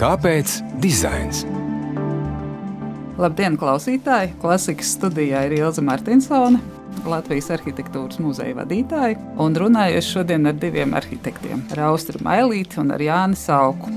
Kāpēc 0.00 0.54
dizains? 0.80 1.42
Labdien, 3.20 3.58
klausītāji! 3.60 4.30
Klasikas 4.40 4.94
studijā 4.96 5.42
ir 5.44 5.58
Ilza 5.58 5.84
Martinsone, 5.84 6.56
Latvijas 7.04 7.50
arhitektūras 7.52 8.16
muzeja 8.24 8.56
vadītāja. 8.56 9.18
Un 9.44 9.58
runāju 9.60 10.00
šodien 10.06 10.48
ar 10.48 10.56
diviem 10.56 10.96
arhitektiem- 10.96 11.66
ar 11.76 11.84
Austru 11.90 12.24
Mailīti 12.24 12.80
un 12.80 12.96
Jāni 12.96 13.36
Sauku. 13.36 13.92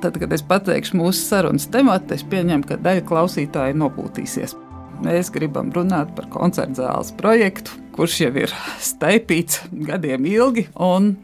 Tad, 0.00 0.18
kad 0.18 0.32
es 0.32 0.40
pateikšu 0.40 0.96
mūsu 0.96 1.20
sarunas 1.20 1.68
tematu, 1.68 2.14
es 2.14 2.22
pieņemu, 2.24 2.64
ka 2.64 2.76
daļa 2.76 3.04
klausītāju 3.04 3.76
nopūtīsies. 3.76 4.56
Mēs 5.04 5.30
gribam 5.30 5.70
runāt 5.70 6.16
par 6.16 6.24
koncerta 6.32 6.80
zāles 6.80 7.12
projektu, 7.12 7.70
kurš 7.96 8.18
jau 8.20 8.32
ir 8.36 8.52
staipīts 8.82 9.62
gadiem 9.88 10.26
ilgi. 10.28 10.66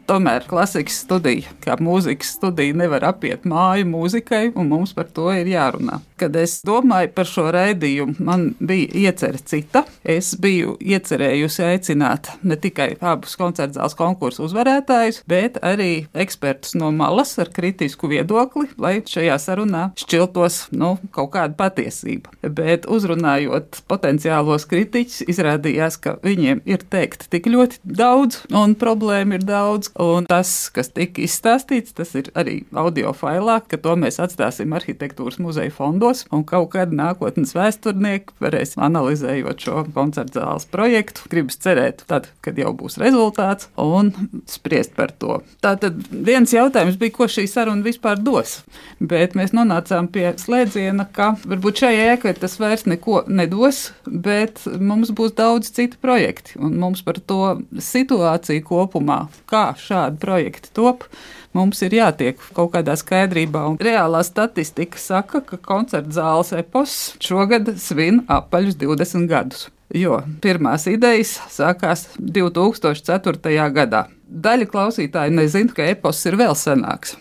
Tomēr 0.09 0.47
klasikas 0.49 0.99
studija, 1.03 1.51
kā 1.63 1.77
mūzikas 1.81 2.33
studija, 2.37 2.75
nevar 2.77 3.05
apiet 3.11 3.45
māju 3.49 3.87
mūzikai, 3.89 4.47
un 4.57 4.71
mums 4.71 4.95
par 4.97 5.09
to 5.13 5.29
ir 5.33 5.49
jārunā. 5.51 5.99
Kad 6.19 6.35
es 6.39 6.59
domāju 6.65 7.11
par 7.15 7.27
šo 7.29 7.49
raidījumu, 7.53 8.17
man 8.23 8.49
bija 8.63 8.89
iecerē 9.05 9.41
cita. 9.45 9.83
Es 10.03 10.33
biju 10.39 10.75
iecerējusi 10.81 11.65
aicināt 11.67 12.31
ne 12.43 12.57
tikai 12.59 12.93
abus 13.01 13.35
koncerta 13.39 13.79
zāles 13.79 13.97
konkursu 13.97 14.45
uzvarētājus, 14.47 15.21
bet 15.29 15.59
arī 15.65 16.07
ekspertus 16.13 16.77
no 16.79 16.91
malas 16.95 17.35
ar 17.41 17.51
kritisku 17.53 18.09
viedokli, 18.11 18.69
lai 18.81 18.95
šajā 19.07 19.37
sarunā 19.41 19.83
šķiltos 19.99 20.59
nu, 20.77 20.95
kaut 21.13 21.33
kāda 21.35 21.57
patiesība. 21.59 22.33
Bet 22.43 22.87
uzrunājot 22.89 23.83
potenciālos 23.91 24.67
kritiķus, 24.69 25.23
izrādījās, 25.31 25.99
ka 26.01 26.17
viņiem 26.23 26.62
ir 26.65 26.83
teikt 26.91 27.27
tik 27.33 27.47
ļoti 27.51 27.79
daudz, 27.83 28.41
un 28.55 28.75
problēma 28.79 29.37
ir 29.37 29.45
daudz. 29.47 29.91
Un 30.01 30.27
tas, 30.29 30.51
kas 30.73 30.91
tika 30.93 31.23
izstāstīts, 31.23 31.95
tas 31.97 32.13
ir 32.19 32.29
arī 32.39 32.61
audio 32.77 33.13
failā, 33.17 33.59
ka 33.67 33.79
to 33.81 33.95
mēs 33.99 34.19
atstāsim 34.23 34.73
arhitektūras 34.75 35.39
muzeja 35.43 35.73
fondos, 35.73 36.25
un 36.33 36.45
kaut 36.47 36.71
kad 36.75 36.93
nākotnes 36.95 37.53
vēsturnieki 37.57 38.37
varēs 38.43 38.77
analizējot 38.81 39.67
šo 39.67 39.83
koncertu 39.95 40.39
zāles 40.39 40.67
projektu. 40.71 41.27
Gribas 41.31 41.59
cerēt, 41.63 42.05
tad, 42.09 42.29
kad 42.45 42.59
jau 42.59 42.73
būs 42.77 42.99
rezultāts, 43.01 43.69
un 43.79 44.13
spriest 44.49 44.95
par 44.97 45.13
to. 45.19 45.39
Tātad 45.63 45.99
viens 46.11 46.53
jautājums 46.53 46.99
bija, 47.01 47.15
ko 47.17 47.29
šī 47.31 47.45
saruna 47.49 47.85
vispār 47.85 48.21
dos, 48.23 48.61
bet 49.03 49.37
mēs 49.37 49.53
nonācām 49.55 50.09
pie 50.13 50.29
slēdziena, 50.39 51.07
ka 51.13 51.33
varbūt 51.43 51.83
šai 51.83 51.93
ēkai 52.13 52.35
tas 52.39 52.57
vairs 52.61 52.87
neko 52.89 53.23
nedos, 53.27 53.85
bet 54.07 54.63
mums 54.79 55.13
būs 55.15 55.35
daudz 55.37 55.71
citu 55.73 55.99
projektu 56.03 56.52
un 56.59 56.75
mums 56.81 57.03
par 57.05 57.19
to 57.19 57.41
situāciju 57.73 58.65
kopumā, 58.67 59.25
kā 59.49 59.71
šādi 59.79 60.19
projekti 60.21 60.73
top, 60.75 61.05
mums 61.53 61.81
ir 61.85 61.95
jātiek 61.99 62.41
kaut 62.57 62.73
kādā 62.75 62.97
skaidrībā. 62.99 63.65
Un 63.69 63.79
reālā 63.81 64.23
statistika 64.25 65.01
saka, 65.01 65.43
ka 65.45 65.61
koncerta 65.61 66.17
zāles 66.17 66.53
epos 66.57 66.97
šogad 67.23 67.75
svin 67.81 68.23
apaļus 68.31 68.79
20 68.81 69.29
gadus. 69.31 69.69
Jo 69.93 70.23
pirmās 70.41 70.87
idejas 70.89 71.37
sākās 71.53 72.07
2004. 72.17 73.69
gadā. 73.75 74.07
Daļa 74.33 74.65
klausītāju 74.65 75.29
nezina, 75.37 75.69
ka 75.77 75.85
epos 75.85 76.17
ir 76.25 76.33
vēl 76.39 76.55
senāks. 76.57 77.13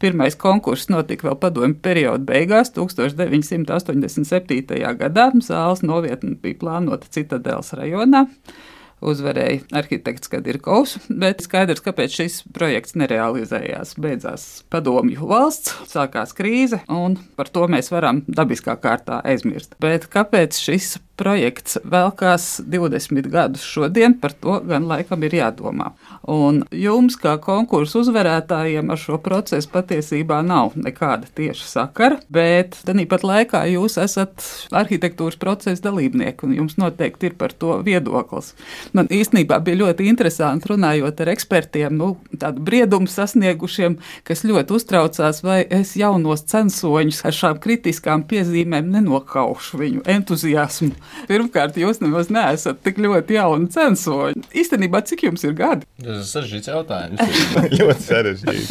Pirmais 0.00 0.36
konkurss 0.38 0.86
notika 0.88 1.26
vēl 1.26 1.34
padomju 1.42 1.74
perioda 1.82 2.24
beigās, 2.24 2.70
1987. 2.76 4.94
gadā. 5.00 5.30
Zāles 5.42 5.82
novietne 5.82 6.36
bija 6.40 6.54
plānota 6.62 7.06
Citadeles 7.10 7.72
rajonā 7.74 8.26
uzvarēja 9.00 9.64
arhitekts 9.80 10.30
Kadirkovs, 10.30 10.96
bet 11.08 11.44
skaidrs, 11.44 11.82
kāpēc 11.84 12.16
šis 12.20 12.40
projekts 12.54 12.96
nerealizējās. 13.00 13.96
Beidzās 14.00 14.46
padomju 14.72 15.28
valsts, 15.30 15.74
sākās 15.90 16.34
krīze, 16.36 16.82
un 16.92 17.18
par 17.36 17.50
to 17.52 17.66
mēs 17.70 17.90
varam 17.92 18.22
dabiskā 18.28 18.76
kārtā 18.80 19.22
aizmirst. 19.26 19.76
Bet 19.82 20.08
kāpēc 20.12 20.58
šis 20.60 20.98
projekts 21.20 21.78
velkās 21.84 22.46
20 22.64 23.28
gadus 23.30 23.64
šodien, 23.66 24.16
par 24.20 24.32
to 24.32 24.58
gan 24.66 24.88
laikam 24.88 25.22
ir 25.26 25.36
jādomā. 25.36 25.92
Un 26.30 26.62
jums, 26.72 27.18
kā 27.20 27.36
konkursu 27.42 28.00
uzvarētājiem, 28.04 28.90
ar 28.92 29.00
šo 29.00 29.18
procesu 29.22 29.68
patiesībā 29.72 30.40
nav 30.46 30.76
nekāda 30.80 31.28
tieša 31.36 31.66
sakara, 31.68 32.20
bet 32.32 32.78
tāpat 32.88 33.26
laikā 33.26 33.62
jūs 33.74 33.98
esat 34.00 34.44
arhitektūras 34.76 35.38
procesa 35.40 35.88
dalībnieki, 35.88 36.46
un 36.46 36.56
jums 36.56 36.78
noteikti 36.80 37.30
ir 37.30 37.36
par 37.40 37.52
to 37.52 37.78
viedoklis. 37.84 38.54
Man 38.96 39.10
īstenībā 39.12 39.60
bija 39.64 39.82
ļoti 39.84 40.08
interesanti 40.10 40.70
runājot 40.72 41.20
ar 41.20 41.32
ekspertiem, 41.34 41.96
nu, 42.00 42.14
tādu 42.40 42.64
briedumu 42.64 43.10
sasniegušiem, 43.10 43.98
kas 44.26 44.44
ļoti 44.46 44.76
uztraucās, 44.78 45.42
vai 45.44 45.60
es 45.68 45.96
jaunos 45.98 46.46
censoņus 46.50 47.24
ar 47.28 47.36
šām 47.36 47.60
kritiskām 47.62 48.24
piezīmēm 48.30 48.90
nenokaušu 48.94 49.80
viņu 49.80 50.06
entuziasmu. 50.16 50.94
Pirmkārt, 51.30 51.78
jūs 51.80 52.00
nemaz 52.02 52.30
neesat 52.32 52.82
tik 52.86 53.00
ļoti 53.02 53.36
jauni 53.38 53.70
censoņi. 53.74 54.44
Īstenībā, 54.62 55.02
cik 55.06 55.26
jums 55.28 55.44
ir 55.46 55.56
gadi? 55.58 55.88
Tas 56.00 56.22
ir 56.22 56.28
sarežģīts 56.30 56.72
jautājums. 56.72 57.42
ļoti 57.80 58.06
sarežģīts. 58.06 58.70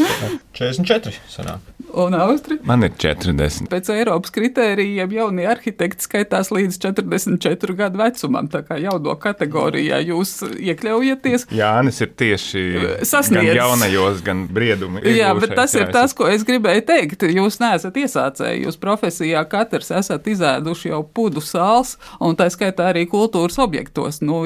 44. 0.60 1.20
Sanāk. 1.32 1.76
Un 1.94 2.14
Austrija? 2.14 2.62
Man 2.70 2.86
ir 2.86 2.92
40. 3.02 3.66
Pēc 3.72 3.88
Eiropas 3.94 4.34
kritērijiem 4.36 5.14
jaunie 5.16 5.46
arhitekti 5.50 6.06
skaitās 6.06 6.52
līdz 6.54 6.78
44 6.84 7.76
gadu 7.80 8.02
vecumam. 8.02 8.50
Tā 8.52 8.62
kā 8.68 8.78
jauno 8.82 9.16
kategorijā 9.20 9.98
jūs 10.06 10.36
iekļaujaties. 10.54 11.48
Jānis 11.56 12.02
ir 12.06 12.12
tieši 12.20 12.64
Sasniedz. 13.10 13.50
gan 13.50 13.58
jaunajos, 13.58 14.22
gan 14.26 14.46
briedumi. 14.54 15.02
Jā, 15.16 15.32
bet 15.40 15.56
tas 15.58 15.74
ir 15.80 15.90
tas, 15.94 16.14
ko 16.14 16.30
es 16.30 16.46
gribēju 16.48 16.86
teikt. 16.92 17.26
Jūs 17.40 17.58
neesat 17.64 17.98
iesācēji, 17.98 18.66
jūs 18.68 18.78
profesijā 18.82 19.42
katrs 19.50 19.90
esat 19.98 20.30
izēduši 20.30 20.94
jau 20.94 21.02
pudu 21.04 21.42
sāls, 21.44 21.96
un 22.20 22.38
tā 22.40 22.50
skaitā 22.52 22.90
arī 22.92 23.06
kultūras 23.10 23.60
objektos. 23.62 24.22
Nu, 24.26 24.44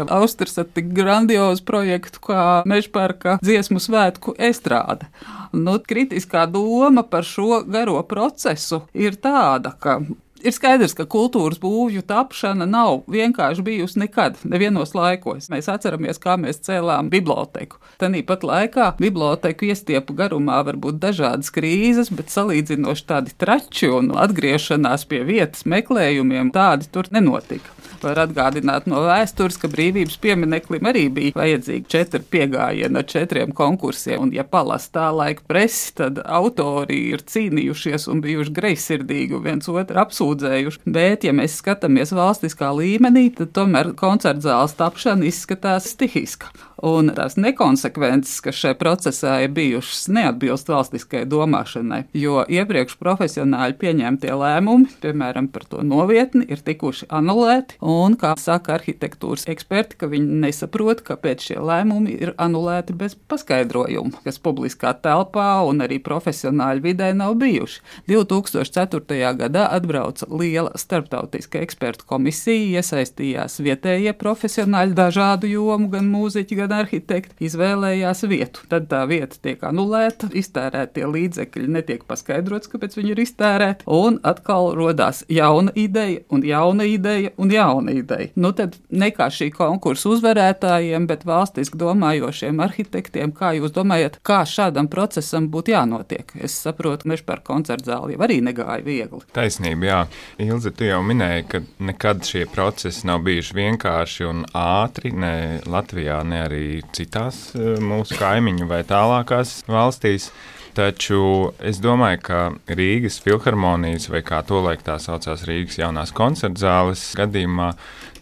jau 0.00 0.06
Austras 0.20 0.58
ar 0.62 0.70
tik 0.70 0.92
grandiozu 0.96 1.66
projektu 1.68 2.22
kā 2.30 2.44
Mežparka 2.70 3.38
dziesmu 3.42 3.82
svētku 3.82 4.36
estrāde. 4.38 5.10
Nu, 5.52 5.78
kritiskā 5.82 6.46
doma 6.50 7.02
par 7.02 7.26
šo 7.26 7.62
garo 7.66 8.00
procesu 8.06 8.84
ir 8.94 9.18
tāda, 9.18 9.74
ka 9.74 9.98
Ir 10.40 10.54
skaidrs, 10.56 10.94
ka 10.96 11.04
kultūras 11.04 11.58
būvju 11.60 12.00
tapšana 12.08 12.64
nav 12.64 13.02
vienkārši 13.12 13.64
bijusi 13.66 14.00
nekad, 14.00 14.38
nevienos 14.48 14.94
laikos. 14.96 15.50
Mēs 15.52 15.68
atceramies, 15.68 16.20
kā 16.22 16.38
mēs 16.40 16.62
cēlām 16.64 17.10
biblioteku. 17.12 17.76
Tāpat 18.00 18.46
laikā 18.48 18.86
biblioteku 19.00 19.68
iestiepu 19.68 20.16
garumā 20.16 20.62
var 20.64 20.80
būt 20.80 21.00
dažādas 21.02 21.52
krīzes, 21.52 22.08
bet 22.16 22.32
salīdzinoši 22.32 23.06
tādi 23.12 23.36
trači 23.36 23.92
un 23.92 24.14
atgriešanās 24.16 25.04
pie 25.10 25.20
vietas 25.28 25.68
meklējumiem 25.68 26.54
tādi 26.56 26.88
tur 26.88 27.12
nenotika. 27.12 27.79
Var 28.04 28.22
atgādināt 28.24 28.86
no 28.90 29.02
vēstures, 29.04 29.58
ka 29.60 29.68
brīvības 29.70 30.16
piemineklim 30.22 30.88
arī 30.90 31.06
bija 31.12 31.36
vajadzīgi 31.36 31.90
četri 31.90 32.22
piegājieni 32.32 33.00
ar 33.00 33.06
četriem 33.08 33.52
konkursiem. 33.56 34.24
Un, 34.24 34.32
ja 34.36 34.44
palas 34.44 34.88
tā 34.92 35.10
laika 35.14 35.44
presi, 35.48 35.92
tad 36.00 36.22
autori 36.24 37.00
ir 37.12 37.24
cīnījušies 37.28 38.08
un 38.12 38.22
bijuši 38.24 38.56
greizsirdīgi 38.56 39.36
un 39.36 39.44
viens 39.46 39.70
otru 39.70 40.00
apsūdzējuši. 40.04 40.82
Bet, 40.90 41.28
ja 41.28 41.36
mēs 41.36 41.58
skatāmies 41.60 42.14
valstiskā 42.16 42.72
līmenī, 42.76 43.28
tad 43.36 43.54
tomēr 43.56 43.92
koncerta 43.98 44.48
zāles 44.48 44.76
tapšana 44.78 45.28
izskatās 45.28 45.92
stihiska. 45.94 46.52
Un 46.80 47.10
tās 47.12 47.36
nekonsekvences, 47.36 48.38
kas 48.44 48.56
šajā 48.56 48.76
procesā 48.80 49.34
ir 49.44 49.52
bijušas, 49.52 50.06
neatbilst 50.16 50.70
valstiskai 50.72 51.26
domāšanai, 51.28 52.06
jo 52.16 52.40
iepriekš 52.48 52.96
profesionāļi 53.00 53.76
pieņemtie 53.80 54.32
lēmumi, 54.40 54.88
piemēram, 55.02 55.50
par 55.52 55.66
to 55.68 55.84
novietni, 55.84 56.46
ir 56.48 56.62
tikuši 56.64 57.10
anulēti. 57.12 57.76
Un, 57.84 58.16
kā 58.20 58.32
saka 58.40 58.78
arhitektūras 58.78 59.44
eksperti, 59.52 59.98
ka 60.00 60.08
viņi 60.08 60.38
nesaprot, 60.46 61.02
kāpēc 61.04 61.50
šie 61.50 61.58
lēmumi 61.60 62.16
ir 62.16 62.32
anulēti 62.40 62.96
bez 62.96 63.16
paskaidrojuma, 63.28 64.22
kas 64.24 64.40
publiskā 64.40 64.94
telpā 65.04 65.50
un 65.68 65.84
arī 65.84 66.00
profesionāļu 66.00 66.86
vidē 66.88 67.10
nav 67.16 67.36
bijuši. 67.42 67.84
2004. 68.08 69.34
gadā 69.42 69.66
atbrauca 69.76 70.30
liela 70.32 70.72
starptautiska 70.80 71.60
ekspertu 71.60 72.08
komisija, 72.08 72.80
iesaistījās 72.80 73.60
vietējie 73.60 74.16
profesionāļi 74.16 74.96
dažādu 74.96 75.52
jomu, 75.52 75.92
gan 75.92 76.08
mūziķi, 76.08 76.56
gan 76.56 76.69
arhitekti, 76.76 77.36
izvēlējās 77.50 78.24
vietu. 78.30 78.64
Tad 78.70 78.88
tā 78.92 79.02
vieta 79.10 79.36
tiek 79.42 79.62
anulēta, 79.66 80.30
iztērētie 80.36 81.06
līdzekļi 81.10 81.68
netiek 81.76 82.06
paskaidrots, 82.08 82.70
kāpēc 82.72 82.96
viņi 82.98 83.14
ir 83.14 83.24
iztērēti, 83.26 83.88
un 83.90 84.20
atkal 84.26 84.72
rodās 84.78 85.24
jauna 85.28 85.74
ideja 85.74 86.24
un 86.30 86.46
jauna 86.46 86.86
ideja 86.88 87.34
un 87.36 87.52
jauna 87.52 87.90
Leonīdai. 87.90 88.30
Nu, 88.40 88.52
tad 88.56 88.76
ne 88.90 89.10
kā 89.14 89.28
šī 89.32 89.50
konkursa 89.54 90.10
uzvarētājiem, 90.14 91.06
bet 91.10 91.24
valstiski 91.28 91.78
domājošiem 91.80 92.60
arhitektiem, 92.62 93.32
kā 93.36 93.52
jūs 93.56 93.74
domājat, 93.74 94.20
kā 94.26 94.42
šādam 94.48 94.88
procesam 94.90 95.48
būtu 95.52 95.74
jānotiek? 95.74 96.34
Es 96.40 96.56
saprotu, 96.64 97.08
meža 97.10 97.26
par 97.26 97.42
koncertu 97.46 97.90
zāli 97.90 98.16
jau 98.16 98.24
arī 98.26 98.40
negāja 98.44 98.82
viegli. 98.84 99.22
Taisnība, 99.36 99.86
jā. 99.86 100.00
Ilze, 100.46 100.72
tu 100.74 100.88
jau 100.88 101.00
minēji, 101.06 101.46
ka 101.50 101.62
nekad 101.90 102.24
šie 102.26 102.46
procesi 102.50 103.06
nav 103.08 103.24
bijuši 103.26 103.56
vienkārši 103.58 104.28
un 104.28 104.44
ātri, 104.56 105.12
ne 105.14 105.60
Latvijā, 105.70 106.20
ne 106.26 106.42
arī 106.46 106.59
citās 106.96 107.50
eh, 107.56 107.76
mūsu 107.82 108.18
kaimiņu 108.20 108.68
vai 108.70 108.82
tālākās 108.88 109.60
valstīs. 109.70 110.30
Taču 110.70 111.50
es 111.66 111.80
domāju, 111.82 112.20
ka 112.22 112.40
Rīgas 112.78 113.18
filharmonijas, 113.24 114.06
vai 114.12 114.20
kā 114.22 114.38
to 114.46 114.60
laik 114.62 114.84
tā 114.86 115.00
saucās 115.02 115.42
Rīgas 115.48 115.80
jaunās 115.80 116.14
koncerta 116.14 116.62
zāles 116.62 117.02
gadījumā, 117.18 117.72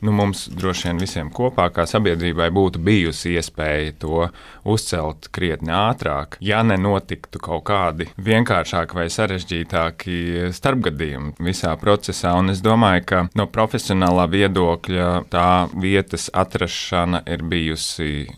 nu, 0.05 0.13
mums 0.15 0.47
droši 0.53 0.89
vien 0.89 1.03
visiem 1.03 1.31
kopā, 1.35 1.69
kā 1.75 1.87
sabiedrībai, 1.89 2.49
būtu 2.55 2.83
bijusi 2.85 3.35
iespēja 3.39 3.95
to 4.03 4.29
uzcelt 4.69 5.31
krietni 5.35 5.73
ātrāk, 5.75 6.39
ja 6.45 6.63
nenotiktu 6.67 7.41
kaut 7.43 7.65
kādi 7.69 8.09
vienkāršāki 8.17 8.99
vai 8.99 9.09
sarežģītāki 9.13 10.19
starpgadījumi 10.55 11.35
visā 11.49 11.75
procesā. 11.81 12.35
Un 12.39 12.53
es 12.55 12.63
domāju, 12.65 13.05
ka 13.09 13.25
no 13.39 13.49
profesionālā 13.51 14.29
viedokļa 14.33 15.11
tā 15.33 15.49
vietas 15.75 16.29
atrašana 16.35 17.25
ir 17.27 17.45
bijusi 17.49 18.29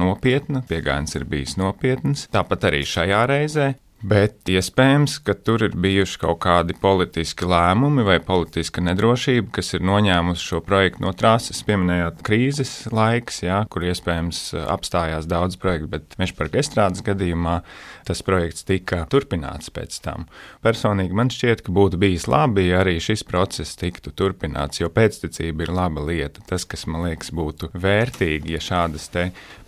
nopietna, 0.00 0.64
pieejams 0.68 1.16
ir 1.18 1.28
bijis 1.28 1.56
nopietns. 1.60 2.26
Tāpat 2.32 2.70
arī 2.70 2.84
šajā 2.86 3.22
reizē. 3.30 3.70
Bet 4.00 4.48
iespējams, 4.48 5.18
ka 5.20 5.34
tur 5.36 5.60
ir 5.66 5.74
bijuši 5.76 6.20
kaut 6.22 6.38
kādi 6.40 6.72
politiski 6.80 7.44
lēmumi 7.44 8.00
vai 8.06 8.16
politiska 8.24 8.80
nedrošība, 8.80 9.50
kas 9.58 9.74
ir 9.76 9.84
noņēmusi 9.84 10.46
šo 10.46 10.62
projektu 10.64 11.04
no 11.04 11.12
trases. 11.12 11.60
Pieminējot 11.68 12.22
krīzes 12.24 12.72
laiks, 12.96 13.42
jā, 13.44 13.58
kur 13.68 13.84
iespējams 13.84 14.40
apstājās 14.72 15.28
daudz 15.28 15.60
projektu, 15.60 15.90
bet 15.92 16.16
Mešparka 16.20 16.62
estrādes 16.62 17.04
gadījumā 17.04 17.58
tas 18.08 18.24
projekts 18.24 18.64
tika 18.64 19.02
turpināts 19.12 19.68
pēc 19.68 20.00
tam. 20.00 20.24
Personīgi 20.64 21.20
man 21.20 21.28
šķiet, 21.34 21.60
ka 21.66 21.76
būtu 21.76 22.00
bijis 22.00 22.24
labi, 22.30 22.70
ja 22.70 22.80
arī 22.80 22.96
šis 23.04 23.26
process 23.28 23.76
tiktu 23.80 24.14
turpināts, 24.16 24.80
jo 24.80 24.88
pēctecība 24.88 25.68
ir 25.68 25.76
laba 25.76 26.08
lieta. 26.08 26.40
Tas, 26.48 26.64
kas 26.64 26.88
man 26.88 27.04
liekas 27.04 27.34
būtu 27.36 27.68
vērtīgi, 27.76 28.56
ja 28.56 28.64
šādas 28.64 29.10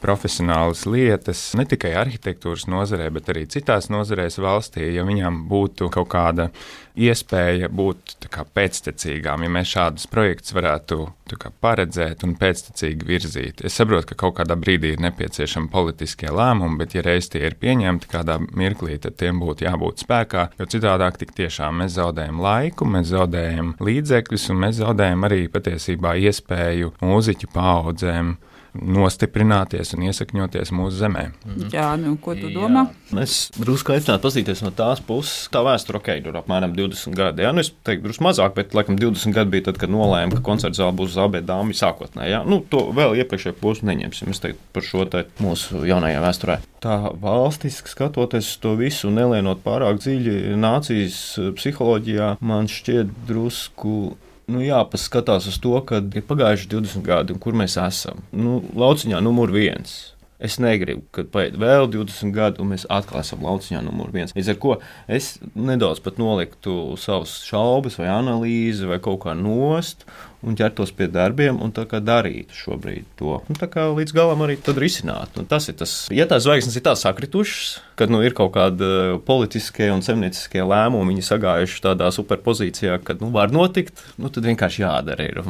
profesionālas 0.03 0.85
lietas 0.91 1.41
ne 1.59 1.65
tikai 1.69 1.95
arhitektūras 2.01 2.67
nozarē, 2.71 3.09
bet 3.15 3.31
arī 3.33 3.47
citās 3.51 3.89
nozarēs 3.93 4.41
valstī, 4.43 4.89
ja 4.97 5.07
viņām 5.07 5.45
būtu 5.51 5.91
kaut 5.95 6.11
kāda 6.13 6.51
iespēja 6.99 7.71
būt 7.73 8.29
kā, 8.33 8.45
pēctecīgām, 8.45 9.47
ja 9.47 9.53
mēs 9.53 9.71
šādus 9.73 10.09
projektus 10.13 10.53
varētu 10.57 10.99
kā, 11.41 11.53
paredzēt 11.65 12.25
un 12.27 12.35
pēctecīgi 12.37 13.09
virzīt. 13.09 13.63
Es 13.65 13.79
saprotu, 13.79 14.11
ka 14.11 14.19
kaut 14.27 14.37
kādā 14.41 14.59
brīdī 14.61 14.93
ir 14.93 15.05
nepieciešami 15.07 15.71
politiskie 15.73 16.29
lēmumi, 16.29 16.77
bet, 16.83 16.99
ja 16.99 17.05
reiz 17.07 17.31
tie 17.33 17.47
ir 17.47 17.57
pieņemti 17.63 18.11
kādā 18.13 18.37
mirklī, 18.45 18.99
tad 19.01 19.17
tiem 19.23 19.41
būtu 19.41 19.65
jābūt 19.69 20.05
spēkā, 20.05 20.49
jo 20.61 20.69
citādāk 20.75 21.17
tik 21.23 21.33
tiešām 21.39 21.81
mēs 21.81 21.97
zaudējam 21.97 22.43
laiku, 22.45 22.89
mēs 22.89 23.09
zaudējam 23.15 23.77
līdzekļus 23.81 24.49
un 24.53 24.65
mēs 24.67 24.81
zaudējam 24.83 25.29
arī 25.29 25.47
patiesībā 25.53 26.19
iespēju 26.29 26.97
mūziķu 27.01 27.55
paudzēm 27.57 28.37
nostiprināties 28.73 29.93
un 29.97 30.07
iesakņoties 30.09 30.73
mūsu 30.75 30.97
zemē. 31.03 31.27
Mhm. 31.45 31.73
Jā, 31.75 31.89
nu, 32.01 32.15
ko 32.17 32.35
tu 32.39 32.49
Jā. 32.49 32.55
domā? 32.57 32.87
Es 33.21 33.51
drusku 33.59 33.93
aicinātu 33.93 34.25
paskatīties 34.25 34.63
no 34.65 34.73
tās 34.73 35.03
puses, 35.05 35.49
tā 35.53 35.61
vēsture, 35.67 36.01
ok, 36.01 36.09
tur 36.25 36.39
apmēram 36.41 36.73
20 36.77 37.17
gadi. 37.17 37.45
Jā, 37.45 37.53
nu, 37.53 37.61
es 37.61 37.73
teiktu, 37.85 38.07
drusku 38.09 38.25
mazāk, 38.25 38.55
bet 38.57 38.75
laikam 38.77 38.97
20 38.97 39.37
gadi 39.37 39.53
bija 39.53 39.69
tad, 39.69 39.81
kad 39.83 39.93
nolēma, 39.93 40.33
ka 40.39 40.45
koncerts 40.47 40.81
zāle 40.81 40.97
būs 40.97 41.13
Zabē 41.13 41.43
dāmas 41.45 41.83
sākotnēji. 41.85 42.33
Jā, 42.33 42.43
nu, 42.49 42.63
to 42.73 42.87
vēl 42.97 43.19
iepriekšējā 43.21 43.59
posmu 43.61 43.91
neņemsim. 43.93 44.33
Es 44.33 44.41
teiktu 44.41 44.73
par 44.73 44.87
šo 44.87 45.05
te 45.13 45.27
mūsu 45.43 45.85
jaunajā 45.89 46.25
vēsturē. 46.25 46.59
Tā 46.83 46.97
valstiski 47.21 47.93
skatoties 47.93 48.57
to 48.63 48.75
visu, 48.81 49.13
nelienot 49.13 49.61
pārāk 49.63 50.01
dziļi 50.01 50.57
nācijas 50.57 51.21
psiholoģijā, 51.59 52.37
man 52.41 52.71
šķiet 52.73 53.13
drusku 53.29 54.17
nu, 54.51 54.63
jāpaskatās 54.65 55.47
uz 55.51 55.59
to, 55.63 55.75
ka 55.87 56.01
ir 56.03 56.25
pagājuši 56.27 56.71
20 56.73 57.07
gadi, 57.07 57.35
un 57.35 57.43
kur 57.43 57.57
mēs 57.59 57.79
esam. 57.81 58.25
Nu, 58.35 58.61
lauciņā 58.79 59.21
numur 59.25 59.53
viens. 59.55 60.13
Es 60.43 60.57
negribu, 60.59 61.05
kad 61.15 61.29
paiet 61.31 61.55
vēl 61.61 61.87
20 61.93 62.35
gadi, 62.35 62.59
un 62.63 62.73
mēs 62.73 62.83
atkal 62.91 63.21
esam 63.21 63.45
lauciņā 63.47 63.79
numur 63.87 64.11
viens. 64.11 64.35
Līdz 64.35 64.51
ar 64.51 64.59
to 64.65 64.73
es 65.19 65.37
nedaudz 65.55 66.03
pat 66.03 66.19
noliktu 66.19 66.97
savus 66.99 67.37
šaubas, 67.47 68.01
vai 68.01 68.09
analīzi, 68.11 68.89
vai 68.91 68.99
kaut 69.03 69.21
kā 69.23 69.37
nost, 69.39 70.03
un 70.43 70.57
ķertos 70.59 70.93
pie 70.97 71.09
darbiem 71.13 71.61
un 71.63 71.73
darītu 71.73 72.57
šobrīd 72.57 73.07
to. 73.19 73.39
Un 73.49 73.59
tā 73.59 73.69
kā 73.71 73.87
līdz 73.93 74.15
galam 74.17 74.43
arī 74.45 74.59
risināt. 74.77 75.39
Un 75.39 75.47
tas 75.47 75.69
ir 75.71 75.79
tas, 75.79 76.07
ja 76.13 76.27
tās 76.31 76.45
zvaigznes 76.47 76.77
ir 76.77 76.85
tā 76.87 76.95
sakritušas, 76.99 77.81
kad 77.99 78.11
nu, 78.11 78.23
ir 78.25 78.35
kaut 78.37 78.55
kāda 78.57 79.19
politiskie 79.27 79.91
un 79.93 80.03
zemnieciskie 80.05 80.65
lēmumi, 80.65 81.13
viņi 81.13 81.27
sagājuši 81.27 81.83
tādā 81.85 82.09
superpozīcijā, 82.15 82.99
ka 83.05 83.17
nu, 83.21 83.31
var 83.35 83.53
notikt, 83.55 84.01
nu, 84.19 84.31
tad 84.33 84.49
vienkārši 84.49 84.83
jādara. 84.83 85.29
Ir, 85.29 85.43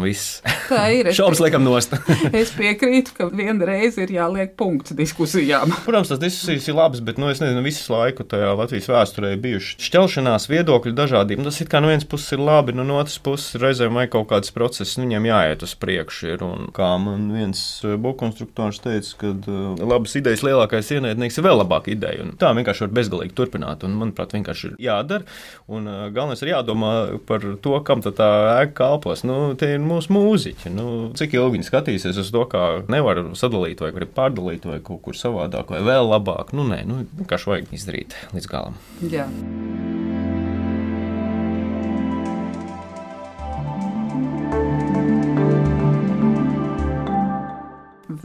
tā 0.68 0.82
ir. 0.92 1.10
Šaubas 1.16 1.40
liekam 1.44 1.64
nost. 1.64 1.94
es 2.42 2.52
piekrītu, 2.56 3.14
ka 3.16 3.28
vienreiz 3.32 3.98
ir 4.02 4.12
jāliek 4.12 4.56
punkts 4.58 4.96
diskusijām. 4.98 5.72
Protams, 5.86 6.12
tas 6.12 6.20
diskusijas 6.22 6.68
ir 6.68 6.78
labas, 6.78 7.02
bet 7.04 7.20
nu, 7.22 7.30
es 7.32 7.40
nezinu, 7.42 7.64
visu 7.64 7.94
laiku 7.94 8.26
tajā 8.28 8.52
Latvijas 8.58 8.90
vēsturē 8.92 9.32
bijuši 9.42 9.78
šķelšanās, 9.88 10.50
viedokļu 10.52 10.94
dažādība. 10.98 11.46
Tas 11.48 11.62
it 11.62 11.72
kā 11.72 11.80
no 11.82 11.92
vienas 11.92 12.08
puses 12.08 12.34
ir 12.36 12.42
labi, 12.42 12.74
no 12.76 12.98
otras 12.98 13.18
puses 13.22 13.56
reizēm 13.62 13.96
vajag 13.96 14.12
kaut 14.16 14.28
kāds 14.34 14.52
process 14.54 14.81
process, 14.82 14.98
viņiem 14.98 15.26
jāiet 15.28 15.62
uz 15.62 15.74
priekšu. 15.78 16.28
Ir, 16.32 16.42
un, 16.44 16.68
kā 16.74 16.90
man 17.00 17.30
viens 17.32 17.60
eh, 17.84 17.96
būvkonstruktors 18.00 18.80
teica, 18.82 19.14
ka 19.20 19.30
uh, 19.32 19.78
labas 19.78 20.14
idejas 20.18 20.42
lielākais 20.42 20.90
ienaidnieks 20.96 21.38
ir 21.38 21.46
vēl 21.46 21.60
labāka 21.60 21.92
ideja. 21.92 22.24
Un 22.24 22.34
tā 22.40 22.52
vienkārši 22.56 22.86
var 22.86 22.94
bezgalīgi 22.98 23.36
turpināt. 23.38 23.84
Un, 23.86 23.96
manuprāt, 24.00 24.34
vienkārši 24.34 24.72
ir 24.72 24.76
jādara. 24.82 25.26
Un 25.70 25.86
uh, 25.86 26.08
galvenais 26.14 26.42
ir 26.42 26.52
jādomā 26.52 26.92
par 27.28 27.44
to, 27.62 27.76
kam 27.86 28.02
tā 28.02 28.30
ēka 28.62 28.74
kalpos. 28.82 29.24
Nu, 29.28 29.54
tie 29.58 29.76
ir 29.76 29.84
mūsu 29.84 30.14
mūziķi. 30.14 30.72
Nu, 30.74 30.88
cik 31.18 31.36
ilgi 31.38 31.58
viņi 31.58 31.68
skatīsies 31.68 32.20
uz 32.22 32.32
to, 32.34 32.46
kā 32.50 32.82
nevar 32.92 33.22
sadalīt 33.38 33.84
vai 33.84 33.92
pārdalīt 34.02 34.66
vai 34.68 34.80
kaut 34.84 35.04
kur 35.06 35.18
savādāk 35.18 35.72
vai 35.72 35.82
vēl 35.86 36.10
labāk. 36.10 36.54
Nu, 36.56 36.66
nē, 36.68 36.82
nu, 36.88 37.02
vienkārši 37.22 37.54
vajag 37.54 37.76
izdarīt 37.78 38.18
līdz 38.34 38.50
galam. 38.50 38.78
Jā. 39.12 39.28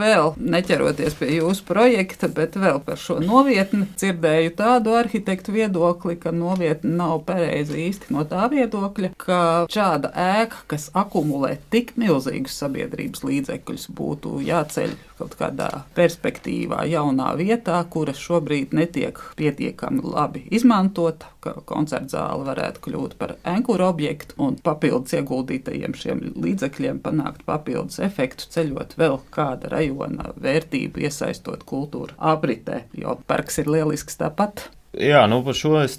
Vēl 0.07 0.33
neķeroties 0.39 1.18
pie 1.19 1.30
jūsu 1.38 1.65
projekta, 1.68 2.30
bet 2.31 2.56
vēl 2.59 2.80
par 2.86 3.00
šo 3.01 3.19
novietni. 3.24 3.88
Dzirdēju 4.00 4.54
tādu 4.57 4.95
arhitektu 4.98 5.56
viedokli, 5.56 6.18
ka 6.21 6.33
novietne 6.36 6.95
nav 6.98 7.21
pareizi 7.27 7.88
īsti 7.88 8.13
no 8.15 8.24
tā 8.30 8.48
viedokļa, 8.54 9.12
ka 9.21 9.42
šāda 9.74 10.13
ēka, 10.27 10.63
kas 10.74 10.89
akumulē 10.98 11.57
tik 11.74 11.95
milzīgus 12.00 12.57
sabiedrības 12.62 13.25
līdzekļus, 13.27 13.89
būtu 13.98 14.39
jāceļ 14.48 14.96
kaut 15.17 15.34
kādā 15.39 15.70
perspektīvā, 15.98 16.84
jaunā 16.91 17.32
vietā, 17.39 17.79
kura 17.89 18.13
šobrīd 18.13 18.75
netiek 18.77 19.20
pietiekami 19.39 20.03
labi 20.05 20.46
izmantota, 20.53 21.32
ka 21.56 21.63
koncerta 21.70 22.18
zāle 22.18 22.48
varētu 22.48 22.84
kļūt 22.88 23.18
par 23.20 23.36
ankuru 23.48 23.88
objektu 23.88 24.38
un 24.44 24.58
papildus 24.63 25.16
ieguldītajiem 25.18 25.96
šiem 25.98 26.24
līdzekļiem 26.44 27.01
panākt 27.06 27.46
papildus 27.48 28.00
efektu, 28.04 28.50
ceļot 28.54 28.98
vēl 29.00 29.20
kāda 29.34 29.72
rajona 29.74 30.32
vērtību, 30.42 31.04
iesaistot 31.08 31.66
kultūru 31.68 32.18
apritē, 32.18 32.84
jo 32.98 33.18
parks 33.27 33.62
ir 33.63 33.72
lielisks 33.72 34.20
tāpat. 34.20 34.68
Jā, 34.98 35.20
nu 35.30 35.39
par 35.46 35.54
šo 35.58 35.75
es 35.84 35.94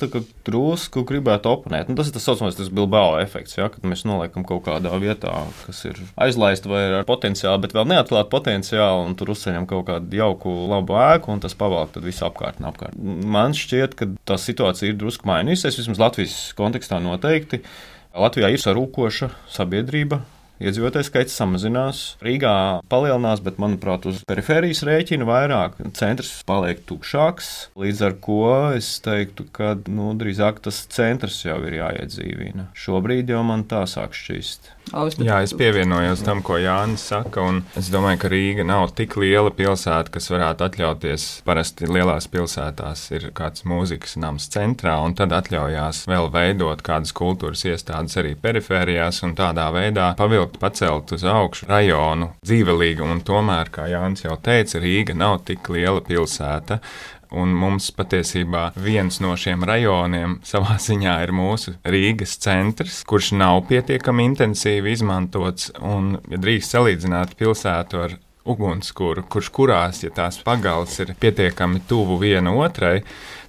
drusku 0.46 1.04
gribētu 1.06 1.50
oponēt. 1.52 1.90
Nu, 1.90 1.94
tas 1.98 2.08
ir 2.10 2.14
tas 2.16 2.24
saucamais 2.26 2.56
tas 2.58 2.70
Bilbao 2.74 3.18
efekts, 3.20 3.54
ja, 3.58 3.68
kad 3.70 3.84
mēs 3.86 4.02
noliekam 4.08 4.46
kaut 4.48 4.64
kādā 4.66 4.90
vietā, 4.98 5.34
kas 5.66 5.84
ir 5.86 6.00
aizlaista 6.18 6.70
vai 6.70 6.82
ar 7.00 7.06
potenciālu, 7.08 7.60
bet 7.62 7.76
vēl 7.76 7.86
neatklāta 7.92 8.30
potenciālu, 8.32 9.04
un 9.06 9.14
tur 9.18 9.30
uzceļam 9.34 9.68
kaut 9.70 9.86
kādu 9.90 10.18
jauku, 10.18 10.54
labu 10.72 10.98
ēku, 10.98 11.30
un 11.34 11.44
tas 11.44 11.54
pavalk 11.58 12.00
visu 12.02 12.26
apkārt 12.26 12.58
un 12.62 12.70
apkārt. 12.72 12.98
Man 12.98 13.54
šķiet, 13.56 13.94
ka 13.98 14.10
tā 14.28 14.40
situācija 14.40 14.90
ir 14.90 14.98
drusku 14.98 15.30
mainījusies, 15.30 15.78
vismaz 15.82 16.02
Latvijas 16.02 16.40
kontekstā 16.58 16.98
noteikti. 17.04 17.62
Latvijā 18.18 18.50
ir 18.50 18.62
sarūkoša 18.62 19.30
sabiedrība, 19.52 20.22
Iedzīvotāju 20.58 21.06
skaits 21.06 21.36
samazinās, 21.38 22.00
Rīgā 22.24 22.54
palielinās, 22.90 23.42
bet, 23.44 23.60
manuprāt, 23.62 24.08
uz 24.10 24.24
perifērijas 24.28 24.82
rēķina 24.88 25.28
vairāk. 25.28 25.78
Centrs 25.98 26.32
paliek 26.48 26.82
tukšāks, 26.88 27.52
līdz 27.78 28.02
ar 28.08 28.16
to 28.24 28.40
es 28.78 28.88
teiktu, 29.04 29.46
ka 29.54 29.76
nu, 29.86 30.10
drīzāk 30.18 30.58
tas 30.64 30.82
centrs 30.90 31.44
jau 31.46 31.60
ir 31.68 31.78
jāiedzīvina. 31.78 32.72
Šobrīd 32.78 33.30
jau 33.30 33.44
man 33.46 33.64
tā 33.70 33.84
sāk 33.90 34.18
šķist. 34.18 34.74
Jā, 35.20 35.42
es 35.44 35.52
pievienojos 35.52 36.22
tam, 36.24 36.40
ko 36.44 36.56
Jānis 36.56 37.02
saka. 37.10 37.44
Es 37.76 37.90
domāju, 37.92 38.22
ka 38.22 38.30
Rīga 38.32 38.64
nav 38.66 38.94
tik 38.96 39.18
liela 39.20 39.50
pilsēta, 39.52 40.08
kas 40.14 40.30
varētu 40.32 40.64
atļauties. 40.64 41.26
Parasti 41.44 41.88
lielās 41.90 42.28
pilsētās 42.32 43.02
ir 43.12 43.28
kāds 43.36 43.66
mūzikas 43.68 44.16
nams 44.20 44.48
centrā, 44.52 44.96
un 45.04 45.14
tad 45.18 45.34
atļaujās 45.36 46.06
vēl 46.08 46.30
veidot 46.32 46.80
kādas 46.86 47.12
kultūras 47.16 47.66
iestādes 47.68 48.16
arī 48.20 48.32
perifērijās, 48.40 49.20
un 49.28 49.36
tādā 49.38 49.68
veidā 49.76 50.14
pavilkt, 50.18 50.47
pacelt 50.56 51.12
uz 51.12 51.24
augšu 51.28 51.68
rajonu 51.68 52.30
dzīvelīgumu. 52.46 53.20
Tomēr, 53.28 53.68
kā 53.74 53.88
Jānis 53.92 54.24
jau 54.24 54.38
teica, 54.40 54.80
Rīga 54.80 55.16
nav 55.18 55.42
tik 55.48 55.68
liela 55.74 56.00
pilsēta. 56.04 56.80
Un 57.36 57.52
mums 57.52 57.90
patiesībā 57.92 58.70
viens 58.80 59.18
no 59.20 59.34
šiem 59.36 59.66
rajoniem 59.68 60.38
savā 60.48 60.78
ziņā 60.80 61.18
ir 61.26 61.34
mūsu 61.36 61.74
Rīgas 61.84 62.38
centrs, 62.40 63.02
kurš 63.08 63.34
nav 63.36 63.66
pietiekami 63.68 64.24
intensīvi 64.30 64.96
izmantots. 64.96 65.68
Un, 65.84 66.14
ja 66.32 66.40
drīkst 66.40 66.72
salīdzināt 66.72 67.36
pilsētu 67.36 68.00
ar 68.06 68.16
ugunskura, 68.48 69.26
kurš 69.28 69.50
kurās, 69.52 70.02
ja 70.04 70.12
tās 70.14 70.40
pagals 70.44 70.96
ir 71.04 71.12
pietiekami 71.20 71.82
tuvu 71.88 72.16
viena 72.22 72.54
otrai, 72.56 73.02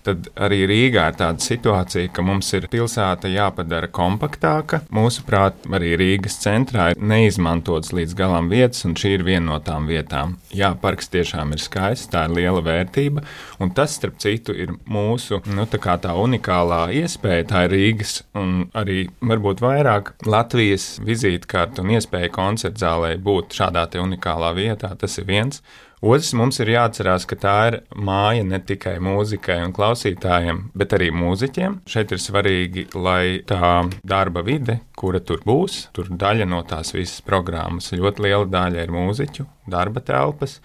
tad 0.05 0.29
arī 0.39 0.61
Rīgā 0.69 1.05
ir 1.11 1.17
tāda 1.19 1.43
situācija, 1.43 2.11
ka 2.13 2.23
mums 2.25 2.49
ir 2.57 2.67
pilsēta 2.71 3.31
jāpadara 3.31 3.89
kompaktāka. 3.93 4.81
Mūsuprāt, 4.95 5.65
arī 5.75 5.95
Rīgas 5.99 6.39
centrā 6.43 6.91
ir 6.93 7.01
neizmantotas 7.11 7.93
līdz 7.95 8.15
galam 8.19 8.49
vietas, 8.51 8.85
un 8.87 8.95
šī 8.99 9.15
ir 9.17 9.25
viena 9.27 9.45
no 9.51 9.59
tām 9.63 9.89
vietām. 9.89 10.37
Jā, 10.55 10.71
parks 10.81 11.11
tiešām 11.13 11.53
ir 11.55 11.63
skaists, 11.63 12.09
tā 12.13 12.25
ir 12.27 12.35
liela 12.37 12.63
vērtība, 12.65 13.23
un 13.59 13.73
tas, 13.75 13.95
starp 13.99 14.19
citu, 14.21 14.55
ir 14.55 14.75
mūsu 14.89 15.41
nu, 15.49 15.67
tā, 15.69 15.97
tā 16.01 16.15
unikālā 16.15 16.85
iespēja. 17.01 17.49
Tā 17.49 17.65
ir 17.67 17.75
Rīgas 17.75 18.19
un 18.37 18.69
arī 18.77 19.07
varbūt 19.25 19.63
vairāk 19.63 20.13
Latvijas 20.29 20.97
vizītkārta 21.05 21.83
un 21.83 21.93
iespēja 21.97 22.31
koncertzālē 22.35 23.15
būt 23.23 23.57
šādā 23.59 23.87
unikālā 23.99 24.53
vietā. 24.57 24.93
Tas 24.99 25.17
ir 25.21 25.27
viens. 25.29 25.63
Otrs 25.99 26.29
mums 26.31 26.61
ir 26.63 26.69
jāatcerās, 26.71 27.25
ka 27.27 27.35
tā 27.35 27.53
ir 27.67 27.75
māja 27.91 28.45
ne 28.47 28.61
tikai 28.63 28.93
mūzikai 29.03 29.57
un 29.65 29.73
klausītājiem, 29.75 30.61
bet 30.79 30.95
arī 30.95 31.09
mūziķiem. 31.11 31.81
Šeit 31.91 32.13
ir 32.15 32.21
svarīgi, 32.23 32.85
lai 32.95 33.41
tā 33.47 33.83
darba 34.07 34.39
vide, 34.47 34.77
kura 34.95 35.19
tur 35.19 35.43
būs, 35.43 35.89
tur 35.91 36.07
daļa 36.07 36.47
no 36.47 36.61
tās 36.63 36.93
visas 36.95 37.19
programmas, 37.25 37.91
ļoti 37.91 38.23
liela 38.29 38.47
daļa 38.47 38.87
ir 38.87 38.95
mūziķu 38.95 39.47
darba 39.69 39.99
telpas 39.99 40.61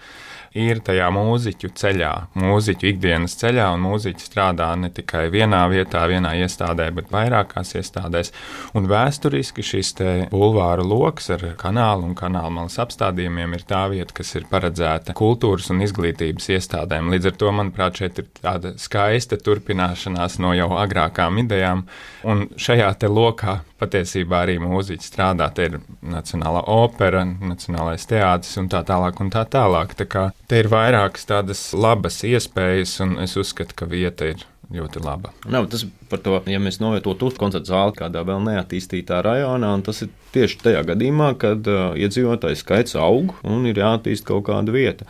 ir 0.55 0.79
tajā 0.85 1.09
mūziķu 1.13 1.69
ceļā, 1.75 2.11
mūziķu 2.39 2.87
ikdienas 2.93 3.35
ceļā, 3.41 3.67
un 3.75 3.83
mūziķi 3.83 4.23
strādā 4.23 4.69
ne 4.79 4.89
tikai 4.93 5.25
vienā 5.33 5.65
vietā, 5.71 6.05
vienā 6.09 6.31
iestādē, 6.45 6.87
bet 6.95 7.11
vairākās 7.13 7.75
iestādēs. 7.75 8.31
Un 8.77 8.87
vēsturiski 8.89 9.65
šis 9.65 9.93
bulvāra 10.31 10.85
lokus 10.85 11.29
ar 11.35 11.43
kanālu 11.59 12.09
un 12.09 12.15
kanāla 12.17 12.53
malas 12.55 12.79
apstādījumiem 12.81 13.57
ir 13.57 13.67
tā 13.67 13.85
vieta, 13.91 14.15
kas 14.15 14.33
ir 14.39 14.47
paredzēta 14.51 15.15
kultūras 15.17 15.69
un 15.73 15.83
izglītības 15.85 16.49
iestādēm. 16.55 17.11
Līdz 17.13 17.31
ar 17.31 17.37
to, 17.41 17.51
manuprāt, 17.59 18.01
šeit 18.01 18.23
ir 18.23 18.31
tāda 18.39 18.75
skaista 18.81 19.39
turpināšanās 19.41 20.39
no 20.43 20.55
jau 20.55 20.71
agrākām 20.79 21.43
idejām, 21.43 21.85
un 22.25 22.47
šajā 22.55 22.93
te 23.03 23.11
lokā 23.11 23.59
patiesībā 23.81 24.43
arī 24.45 24.57
mūziķi 24.63 25.09
strādā. 25.09 25.49
Te 25.55 25.69
ir 25.69 25.77
Nacionālā 26.05 26.63
opera, 26.71 27.25
Nacionālais 27.25 28.07
teātris 28.09 28.55
un 28.61 28.69
tā 28.71 28.83
tālāk. 28.87 29.21
Un 29.23 29.31
tā 29.33 29.45
tālāk. 29.51 29.95
Tā 29.99 30.07
kā 30.09 30.25
Te 30.49 30.59
ir 30.61 30.71
vairākas 30.71 31.27
tādas 31.29 31.67
labas 31.75 32.21
iespējas, 32.27 32.99
un 33.05 33.17
es 33.23 33.35
uzskatu, 33.39 33.75
ka 33.77 33.89
vieta 33.89 34.31
ir 34.33 34.45
ļoti 34.73 35.01
laba. 35.03 35.31
Nav, 35.51 35.67
tas 35.71 35.85
par 36.09 36.21
to, 36.25 36.39
ja 36.49 36.59
mēs 36.61 36.79
novietotu 36.81 37.31
koncertu 37.39 37.71
zāli 37.71 37.95
kādā 37.99 38.23
vēl 38.25 38.43
neattīstītā 38.47 39.21
rajonā, 39.25 39.71
tas 39.85 40.03
ir 40.05 40.11
tieši 40.35 40.61
tajā 40.63 40.83
gadījumā, 40.89 41.31
kad 41.41 41.67
uh, 41.69 41.97
iedzīvotāju 41.99 42.59
skaits 42.59 42.97
aug 42.99 43.35
un 43.45 43.67
ir 43.69 43.81
jāattīst 43.81 44.25
kaut 44.27 44.47
kāda 44.49 44.73
vieta. 44.75 45.07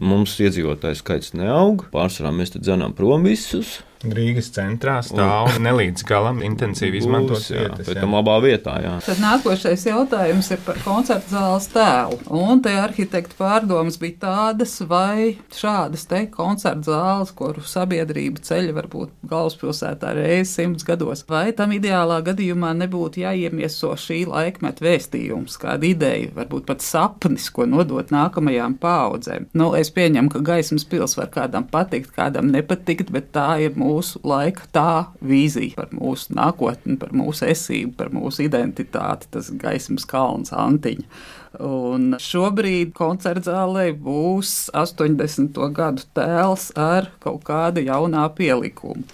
Mums 0.00 0.34
iedzīvotāju 0.42 0.98
skaits 0.98 1.34
neaug, 1.38 1.86
pārsvarā 1.92 2.32
mēs 2.34 2.54
te 2.54 2.62
dzenām 2.62 2.96
prom 2.96 3.28
visus. 3.28 3.78
Rīgas 4.12 4.50
centrā 4.54 4.98
stāv 5.04 5.48
un, 5.54 5.62
ne 5.64 5.72
līdz 5.78 6.04
galam 6.08 6.40
intensīvi 6.44 7.00
izmantots 7.00 7.50
vietas. 7.52 7.88
Jā, 7.88 8.00
tam 8.02 8.16
labā 8.16 8.36
vietā, 8.44 8.76
jā. 8.84 8.94
Tad 9.06 9.20
nākošais 9.22 9.86
jautājums 9.88 10.50
ir 10.54 10.60
par 10.66 10.78
koncertu 10.84 11.34
zāles 11.34 11.68
tēlu. 11.72 12.18
Un 12.34 12.62
te 12.64 12.74
arhitekta 12.78 13.36
pārdomas 13.38 13.98
bija 14.00 14.20
tādas, 14.26 14.76
vai 14.88 15.36
šādas 15.54 16.06
te 16.10 16.24
koncertu 16.32 16.90
zāles, 16.92 17.32
kuru 17.36 17.64
sabiedrība 17.68 18.44
ceļa 18.44 18.76
varbūt 18.78 19.14
galvaspilsētā 19.30 20.14
reizi 20.18 20.50
simts 20.52 20.86
gados, 20.86 21.24
vai 21.28 21.48
tam 21.56 21.74
ideālā 21.76 22.20
gadījumā 22.26 22.74
nebūtu 22.84 23.24
jāiemieso 23.24 23.94
šī 24.00 24.24
laikmeta 24.30 24.84
vēstījums, 24.84 25.58
kāda 25.62 25.88
ideja, 25.88 26.32
varbūt 26.36 26.68
pat 26.68 26.84
sapnis, 26.84 27.48
ko 27.54 27.66
nodot 27.70 28.12
nākamajām 28.14 28.76
paudzēm. 28.82 29.48
Nu, 29.56 29.72
es 29.78 29.92
pieņemu, 29.94 30.32
ka 30.34 30.44
gaismas 30.44 30.86
pils 30.88 31.16
var 31.18 31.30
kādam 31.34 31.66
patikt, 31.70 32.12
kādam 32.16 32.50
nepatikt, 32.52 33.12
bet 33.14 33.32
tā 33.34 33.48
ir 33.64 33.78
mūsu 33.78 33.93
mūsu 33.94 34.20
laika 34.26 34.66
tā 34.74 34.90
vīzija 35.24 35.78
par 35.78 35.94
mūsu 35.94 36.34
nākotni, 36.36 36.98
par 37.00 37.14
mūsu 37.16 37.46
esību, 37.50 37.94
par 37.98 38.12
mūsu 38.14 38.44
identitāti, 38.48 39.30
tas 39.34 39.50
gaismas 39.50 40.06
kalns 40.08 40.52
Antiņa. 40.54 41.06
Un 41.64 42.16
šobrīd 42.18 42.94
koncertzālē 42.98 43.92
būs 43.94 44.72
80. 44.74 45.60
gadu 45.76 46.06
tēls 46.16 46.72
ar 46.74 47.12
kaut 47.22 47.44
kādu 47.46 47.84
jaunā 47.86 48.26
pielikumu 48.34 49.06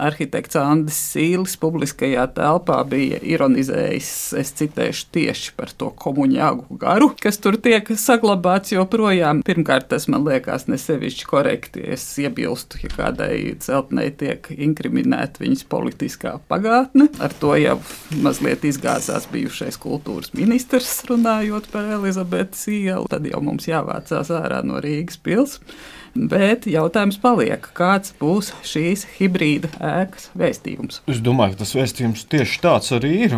arhitekts 0.00 0.58
Andris 0.58 0.98
Sīlis 1.12 1.56
publiskajā 1.60 2.26
telpā 2.36 2.80
bija 2.88 3.20
ironizējis, 3.22 4.10
es 4.40 4.52
citēšu 4.58 5.08
tieši 5.14 5.54
par 5.58 5.72
to 5.78 5.90
komuņāgu 6.04 6.78
garu, 6.80 7.10
kas 7.20 7.38
tur 7.42 7.58
tiek 7.62 7.88
saglabāts 8.00 8.74
joprojām. 8.74 9.42
Pirmkārt, 9.46 9.88
tas 9.92 10.08
man 10.10 10.26
liekas 10.26 10.66
nesevišķi 10.70 11.28
korekti. 11.30 11.84
Es 11.94 12.06
iebilstu, 12.20 12.80
ja 12.84 12.92
kādai 12.94 13.56
celtnei 13.62 14.10
tiek 14.18 14.48
inkriminēta 14.54 15.44
viņas 15.44 15.66
politiskā 15.70 16.36
pagātne. 16.50 17.08
Ar 17.22 17.34
to 17.40 17.54
jau 17.60 17.78
mazliet 18.24 18.66
izgāzās 18.66 19.28
bijušais 19.32 19.78
kultūras 19.80 20.34
ministrs 20.36 20.96
runājot 21.08 21.70
par 21.72 21.90
Elizabetes 21.98 22.66
ielu. 22.72 23.06
Tad 23.10 23.26
jau 23.28 23.42
mums 23.44 23.68
jāvācās 23.70 24.32
ārā 24.34 24.64
no 24.66 24.80
Rīgas 24.82 25.20
pilsētas. 25.22 25.92
Bet 26.14 26.68
jautājums 26.70 27.16
paliek, 27.18 27.64
kāds 27.74 28.12
būs 28.20 28.52
šīs 28.62 29.02
hibrīda 29.16 29.70
ēkas 29.82 30.28
vēstījums? 30.38 31.00
Es 31.10 31.18
domāju, 31.24 31.56
ka 31.56 31.64
tas 31.64 31.74
vēstījums 31.74 32.22
tieši 32.30 32.60
tāds 32.62 32.92
arī 32.94 33.10
ir. 33.26 33.34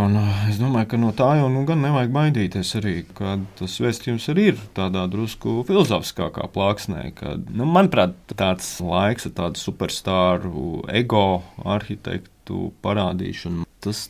Es 0.50 0.60
domāju, 0.60 0.90
ka 0.92 1.00
no 1.00 1.14
tā 1.16 1.30
jau 1.40 1.48
nu 1.52 1.64
gan 1.68 1.80
nevajag 1.86 2.12
baidīties 2.12 2.74
arī, 2.82 2.96
ka 3.16 3.38
tas 3.56 3.78
vēstījums 3.80 4.28
arī 4.32 4.50
ir 4.52 4.60
tādā 4.76 5.06
drusku 5.08 5.62
filozofiskākā 5.68 6.50
plāksnē. 6.52 7.06
Kad, 7.16 7.48
nu, 7.48 7.64
manuprāt, 7.64 8.18
tāds 8.36 8.74
laiks 8.84 9.30
ar 9.30 9.36
tādu 9.40 9.62
superstāru 9.62 10.82
ego 10.92 11.26
arhitektu 11.64 12.74
parādīšanu 12.84 13.64
tas 13.86 14.02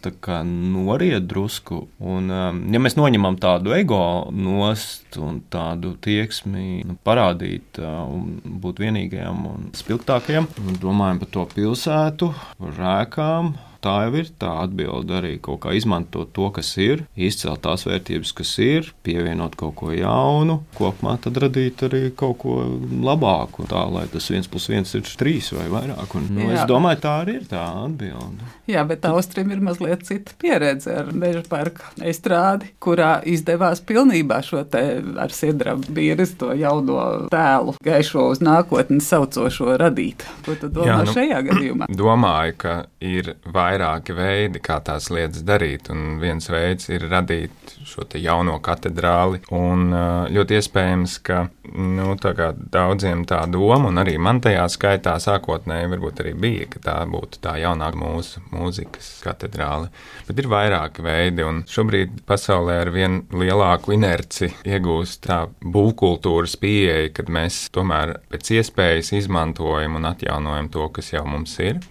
noriet 0.46 1.28
drusku. 1.28 1.84
Un, 2.00 2.30
um, 2.32 2.62
ja 2.72 2.80
mēs 2.82 2.96
noņemam 2.98 3.38
tādu 3.42 3.76
ego 3.76 4.00
nost 4.32 5.18
un 5.20 5.42
tādu 5.52 5.94
tieksmi 6.02 6.82
nu, 6.88 6.98
parādīt 7.06 7.80
uh, 7.82 8.02
un 8.08 8.40
būt 8.62 8.82
vienīgajam 8.84 9.46
un 9.52 9.70
spilgtākajam, 9.76 10.48
domājam 10.82 11.22
par 11.22 11.32
to 11.36 11.48
pilsētu, 11.54 12.32
par 12.58 12.76
rēkām 12.80 13.54
tā 13.84 13.96
jau 14.06 14.14
ir 14.20 14.30
tā 14.40 14.52
atbilde 14.64 15.16
arī 15.18 15.34
kaut 15.42 15.62
kā 15.64 15.74
izmantot 15.76 16.32
to, 16.36 16.48
kas 16.54 16.72
ir, 16.82 17.04
izcelt 17.16 17.62
tās 17.64 17.86
vērtības, 17.88 18.32
kas 18.36 18.52
ir, 18.62 18.90
pievienot 19.06 19.56
kaut 19.58 19.76
ko 19.80 19.92
jaunu, 19.94 20.60
kopumā 20.76 21.16
tad 21.22 21.38
radīt 21.42 21.86
arī 21.86 22.02
kaut 22.16 22.38
ko 22.42 22.58
labāku, 23.06 23.66
tā 23.70 23.84
lai 23.92 24.06
tas 24.12 24.28
viens 24.32 24.48
plus 24.50 24.68
viens 24.70 24.94
ir 24.96 25.04
trīs 25.18 25.52
vai 25.54 25.68
vairāk. 25.72 26.16
Un, 26.18 26.28
nu, 26.36 26.48
es 26.54 26.64
domāju, 26.68 27.02
tā 27.04 27.14
arī 27.24 27.38
ir 27.40 27.48
tā 27.50 27.62
atbilde. 27.84 28.50
Jā, 28.70 28.82
bet 28.88 29.04
Austrim 29.06 29.52
ir 29.54 29.62
mazliet 29.62 30.02
cita 30.06 30.34
pieredze 30.40 30.94
ar 31.02 31.12
meža 31.14 31.44
parka 31.48 31.92
estrādi, 32.02 32.72
kurā 32.82 33.20
izdevās 33.28 33.82
pilnībā 33.86 34.40
šo 34.46 34.64
te 34.70 34.82
ar 35.22 35.34
siedrabu 35.34 35.94
bīres 35.96 36.34
to 36.40 36.52
jauno 36.58 37.28
tēlu, 37.32 37.76
gaišo 37.86 38.28
uz 38.32 38.42
nākotni 38.44 39.00
saucošo 39.04 39.76
radīt. 39.80 40.26
Ko 40.46 40.56
tu 40.58 40.70
domā 40.72 40.88
Jā, 40.88 40.98
nu, 41.04 41.14
šajā 41.16 41.42
gadījumā? 41.50 41.90
Domāju, 42.02 42.56
ka 42.64 42.74
ir 43.04 43.34
vairāk 43.46 43.75
vairāki 43.76 44.14
veidi, 44.16 44.60
kā 44.64 44.80
tās 44.84 45.10
lietas 45.12 45.44
darīt. 45.46 45.90
Un 45.92 46.18
viens 46.20 46.48
veids 46.48 46.88
ir 46.88 47.06
radīt 47.10 47.76
šo 47.86 48.06
jauno 48.16 48.58
katedrāli. 48.64 49.42
Un 49.54 49.92
ļoti 50.32 50.56
iespējams, 50.58 51.18
ka 51.26 51.46
nu, 51.76 52.14
tā 52.20 52.32
daudziem 52.72 53.24
tā 53.28 53.42
doma, 53.50 53.90
un 53.90 54.00
arī 54.00 54.16
man 54.18 54.40
tajā 54.40 54.66
skaitā 54.72 55.16
sākotnēji 55.22 55.90
varbūt 55.92 56.22
arī 56.24 56.34
bija, 56.34 56.68
ka 56.72 56.82
tā 56.88 56.96
būtu 57.10 57.42
tā 57.44 57.56
jaunākā 57.60 58.00
mūsu 58.00 58.42
mūzikas 58.52 59.10
katedrāle. 59.24 59.90
Bet 60.26 60.40
ir 60.40 60.50
vairāki 60.50 61.04
veidi, 61.04 61.44
un 61.46 61.62
šobrīd 61.68 62.22
pasaulē 62.28 62.80
ar 62.84 62.92
vien 62.94 63.22
lielāku 63.32 63.94
inerci 63.96 64.50
iegūst 64.66 65.24
tā 65.26 65.44
būvkultūras 65.62 66.56
pieeja, 66.62 67.12
kad 67.16 67.30
mēs 67.32 67.66
tomēr 67.74 68.16
pēc 68.32 68.54
iespējas 68.60 69.12
izmantojam 69.20 69.98
un 69.98 70.12
atjaunojam 70.12 70.70
to, 70.72 70.88
kas 70.96 71.12
jau 71.14 71.26
mums 71.28 71.58
ir. 71.62 71.82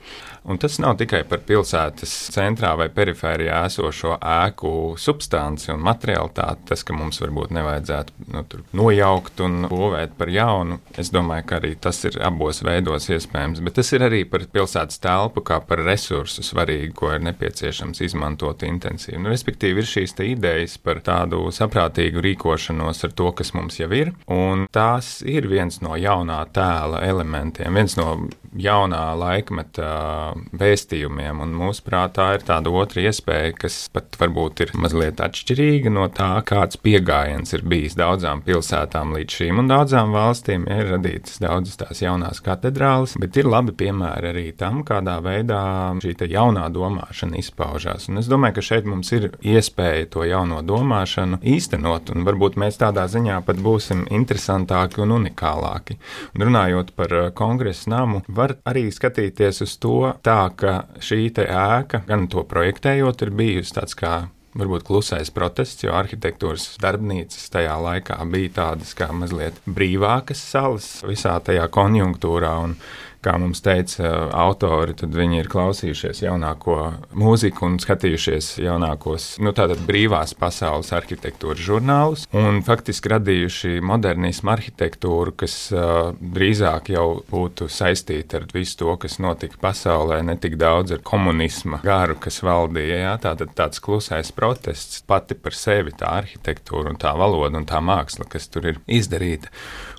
Un 0.45 0.59
tas 0.61 0.75
nav 0.77 0.99
tikai 0.99 1.23
par 1.25 1.41
pilsētas 1.65 2.13
centrā 2.33 2.75
vai 2.77 2.87
perifērijā 2.93 3.63
esošo 3.65 4.19
ēku 4.21 4.95
substanci 5.01 5.71
un 5.73 5.81
materialitāti, 5.85 6.67
tas, 6.69 6.83
ka 6.85 6.93
mums 6.93 7.19
varbūt 7.23 7.53
nevajadzētu 7.55 8.27
nu, 8.33 8.43
nojaukt 8.77 9.41
un 9.41 9.65
būvēt 9.71 10.15
par 10.17 10.29
jaunu. 10.29 10.79
Es 10.97 11.09
domāju, 11.13 11.47
ka 11.49 11.57
arī 11.59 11.73
tas 11.81 12.03
ir 12.05 12.19
abos 12.21 12.61
veidos 12.65 13.09
iespējams, 13.09 13.63
bet 13.65 13.77
tas 13.79 13.91
ir 13.95 14.05
arī 14.05 14.23
par 14.29 14.45
pilsētas 14.45 15.01
telpu, 15.01 15.41
kā 15.45 15.59
par 15.65 15.81
resursu 15.85 16.45
svarīgu, 16.45 16.93
ko 16.95 17.13
ir 17.15 17.25
nepieciešams 17.25 18.03
izmantot 18.05 18.63
intensīvi. 18.67 19.19
Nu, 19.23 19.33
respektīvi, 19.33 19.81
ir 19.81 19.89
šīs 19.89 20.15
idejas 20.25 20.77
par 20.77 21.01
tādu 21.05 21.47
saprātīgu 21.55 22.21
rīkošanos 22.23 23.03
ar 23.07 23.17
to, 23.17 23.31
kas 23.35 23.53
mums 23.57 23.79
jau 23.81 23.89
ir, 23.95 24.13
un 24.31 24.67
tās 24.71 25.19
ir 25.25 25.49
viens 25.49 25.81
no 25.81 25.97
jaunā 25.97 26.43
tēla 26.53 27.01
elementiem, 27.09 27.73
viens 27.73 27.97
no 27.97 28.11
jaunā 28.55 29.03
laikmeta 29.19 29.87
vēstījumiem. 30.55 31.41
Un 31.43 31.54
mūsuprāt, 31.57 32.15
tā 32.17 32.27
ir 32.37 32.45
tāda 32.47 32.71
otra 32.75 33.05
iespēja, 33.05 33.53
kas 33.65 33.77
pat 33.93 34.17
varbūt 34.19 34.63
ir 34.65 34.73
mazliet 34.79 35.21
atšķirīga 35.23 35.93
no 35.93 36.07
tā, 36.13 36.29
kāds 36.47 36.79
pieejams 36.81 37.55
ir 37.55 37.65
bijis 37.67 37.97
daudzām 37.99 38.43
pilsētām 38.45 39.15
līdz 39.15 39.39
šim. 39.39 39.61
Un 39.63 39.71
daudzām 39.71 40.13
valstīm 40.15 40.67
ir 40.71 40.91
radītas 40.93 41.39
daudzas 41.43 41.79
tās 41.81 42.03
jaunās 42.03 42.41
katedrāles, 42.45 43.15
bet 43.21 43.37
ir 43.39 43.49
labi 43.49 43.75
piemēri 43.77 44.31
arī 44.31 44.45
tam, 44.57 44.83
kādā 44.87 45.17
veidā 45.25 45.63
šī 46.03 46.15
jaunā 46.31 46.67
domāšana 46.73 47.39
izpaužās. 47.39 48.09
Un 48.09 48.21
es 48.21 48.29
domāju, 48.31 48.57
ka 48.57 48.65
šeit 48.69 48.89
mums 48.89 49.11
ir 49.15 49.29
iespēja 49.41 50.09
to 50.13 50.25
jauno 50.27 50.61
domāšanu 50.65 51.41
īstenot, 51.55 52.11
un 52.13 52.25
varbūt 52.27 52.59
mēs 52.61 52.79
tādā 52.81 53.07
ziņā 53.11 53.41
pat 53.47 53.61
būsim 53.63 54.05
interesantāki 54.13 55.03
un 55.03 55.15
unikālāki. 55.19 55.99
Un 56.35 56.47
runājot 56.49 56.93
par 56.97 57.13
uh, 57.15 57.29
kongresa 57.35 57.91
namu, 57.93 58.21
var 58.27 58.57
arī 58.67 58.87
skatīties 58.93 59.63
uz 59.65 59.75
to 59.81 60.13
tā, 60.25 60.39
ka 60.57 60.75
šī 61.03 61.29
ēka, 61.49 62.03
gan 62.07 62.27
to 62.31 62.43
projektējot, 62.47 63.25
ir 63.25 63.35
bijusi 63.35 63.75
tāds 63.77 63.97
kā 63.97 64.15
varbūt 64.55 64.85
klusais 64.87 65.31
protests, 65.35 65.83
jo 65.83 65.93
arhitektūras 65.95 66.77
darbnīcas 66.83 67.49
tajā 67.51 67.75
laikā 67.81 68.17
bija 68.31 68.53
tādas 68.59 68.93
kā 68.97 69.09
mazliet 69.11 69.57
brīvākas 69.67 70.41
salas 70.53 70.87
visā 71.07 71.35
tajā 71.43 71.67
konjunktūrā. 71.75 72.53
Un 72.63 72.77
kā 73.25 73.35
mums 73.41 73.63
teica 73.65 74.11
autori, 74.35 74.95
tad 74.97 75.15
viņi 75.15 75.41
ir 75.41 75.49
klausījušies 75.51 76.21
jaunāko 76.25 76.77
mūziku 77.17 77.65
un 77.67 77.77
skatījušies 77.81 78.51
jaunākos, 78.63 79.27
nu, 79.43 79.53
tātad 79.55 79.81
brīvās 79.87 80.35
pasaules 80.37 80.91
arhitektūras 80.95 81.63
žurnālus 81.65 82.25
un 82.35 82.61
faktiski 82.65 83.11
radījuši 83.15 83.73
modernismu 83.85 84.53
arhitektūru, 84.55 85.35
kas 85.41 85.57
uh, 85.73 86.13
drīzāk 86.19 86.91
jau 86.95 87.07
būtu 87.31 87.69
saistīta 87.71 88.41
ar 88.41 88.47
visu 88.53 88.79
to, 88.83 88.95
kas 89.01 89.17
notika 89.23 89.59
pasaulē, 89.61 90.21
ne 90.25 90.37
tik 90.41 90.59
daudz 90.61 90.95
ar 90.95 91.03
komunisma 91.05 91.81
garu, 91.85 92.17
kas 92.21 92.41
valdīja. 92.45 93.01
Jā, 93.05 93.15
tātad 93.27 93.55
tāds 93.57 93.81
klusais 93.83 94.31
protests 94.35 95.01
pati 95.07 95.37
par 95.37 95.55
sevi, 95.57 95.95
tā 95.95 96.13
arhitektūra 96.21 96.93
un 96.93 97.01
tā 97.01 97.15
valoda 97.17 97.59
un 97.59 97.67
tā 97.69 97.81
māksla, 97.83 98.27
kas 98.29 98.49
tur 98.51 98.71
ir 98.71 98.81
izdarīta. 98.87 99.51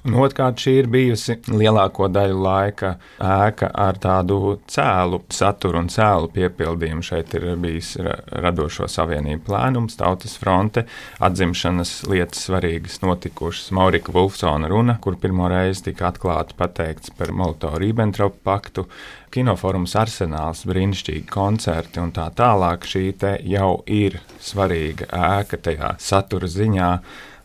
Un 0.07 0.15
otrkārt, 0.23 0.61
šī 0.63 0.73
ir 0.79 0.87
bijusi 0.87 1.35
lielāko 1.51 2.07
daļu 2.15 2.37
laika 2.39 2.93
ēka 3.19 3.73
ar 3.75 3.97
tādu 3.99 4.53
cēlu 4.71 5.19
saturu 5.35 5.81
un 5.83 5.89
cēlu 5.91 6.31
piepildījumu. 6.37 7.03
Šeit 7.03 7.35
ir 7.35 7.49
bijis 7.59 7.97
radošo 8.45 8.87
savienību 8.93 9.43
plēnums, 9.49 9.99
tautas 9.99 10.37
fronte, 10.39 10.87
atzimšanas 11.19 11.97
lietas 12.07 12.47
svarīgas 12.47 13.01
notikušas. 13.03 13.73
Maurika 13.75 14.15
Vulfsona 14.15 14.71
runa, 14.71 14.99
kur 15.03 15.19
pirmo 15.19 15.51
reizi 15.51 15.89
tika 15.89 16.13
atklāti 16.13 16.55
pateikts 16.55 17.11
par 17.19 17.35
Molotovu-Ribbentropu 17.35 18.39
paktu, 18.47 18.87
kinoforums 19.35 19.99
Arsenāls, 19.99 20.63
brīnišķīgi 20.71 21.27
koncerti 21.35 21.99
un 21.99 22.15
tā 22.15 22.31
tālāk. 22.31 22.87
Šī 22.87 23.09
jau 23.51 23.81
ir 23.91 24.21
svarīga 24.39 25.11
ēka 25.11 25.59
tajā 25.67 25.97
satura 25.99 26.47
ziņā 26.47 26.93